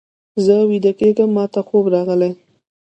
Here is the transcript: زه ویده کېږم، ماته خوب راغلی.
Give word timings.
زه 0.45 0.55
ویده 0.69 0.91
کېږم، 0.99 1.29
ماته 1.37 1.61
خوب 1.67 1.85
راغلی. 1.95 2.31